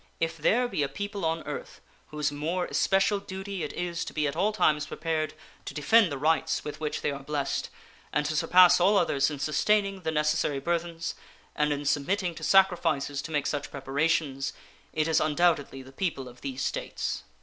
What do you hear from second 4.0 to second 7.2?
to be at all times prepared to defend the rights with which they are